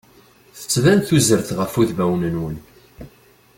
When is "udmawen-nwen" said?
1.81-2.57